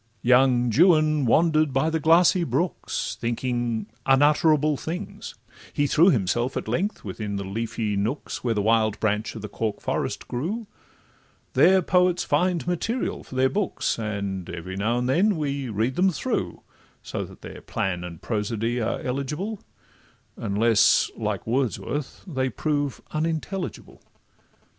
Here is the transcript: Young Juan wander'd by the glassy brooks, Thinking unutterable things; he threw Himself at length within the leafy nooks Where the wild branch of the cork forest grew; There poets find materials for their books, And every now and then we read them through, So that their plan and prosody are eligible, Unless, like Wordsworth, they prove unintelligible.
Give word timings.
Young 0.23 0.71
Juan 0.71 1.25
wander'd 1.27 1.71
by 1.73 1.91
the 1.91 1.99
glassy 1.99 2.43
brooks, 2.43 3.15
Thinking 3.21 3.85
unutterable 4.07 4.75
things; 4.75 5.35
he 5.73 5.85
threw 5.85 6.09
Himself 6.09 6.57
at 6.57 6.67
length 6.67 7.03
within 7.05 7.35
the 7.35 7.43
leafy 7.43 7.95
nooks 7.95 8.43
Where 8.43 8.55
the 8.55 8.63
wild 8.63 8.99
branch 8.99 9.35
of 9.35 9.43
the 9.43 9.47
cork 9.47 9.79
forest 9.79 10.27
grew; 10.27 10.65
There 11.53 11.83
poets 11.83 12.23
find 12.23 12.65
materials 12.65 13.27
for 13.27 13.35
their 13.35 13.47
books, 13.47 13.99
And 13.99 14.49
every 14.49 14.75
now 14.75 14.97
and 14.97 15.07
then 15.07 15.37
we 15.37 15.69
read 15.69 15.97
them 15.97 16.09
through, 16.09 16.63
So 17.03 17.23
that 17.23 17.43
their 17.43 17.61
plan 17.61 18.03
and 18.03 18.19
prosody 18.23 18.81
are 18.81 19.01
eligible, 19.01 19.61
Unless, 20.35 21.11
like 21.15 21.45
Wordsworth, 21.45 22.23
they 22.25 22.49
prove 22.49 23.01
unintelligible. 23.11 24.01